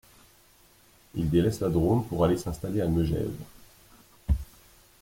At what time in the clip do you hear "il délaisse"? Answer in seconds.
1.13-1.59